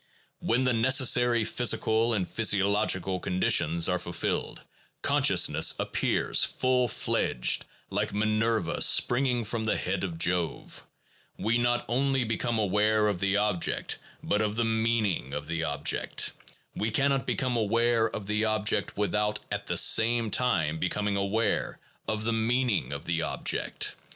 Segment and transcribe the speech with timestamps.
[0.39, 4.61] When the necessary physical and physiological con ditions are fulfilled,
[5.03, 10.81] consciousness appears, full fledged, like Minerva springing from the head of Jove:
[11.37, 16.33] we not only become aware of the object, but of the meaning of the object;
[16.75, 21.77] we cannot become aware of the object without at the same time becoming aware
[22.07, 23.93] of the meaning of the object.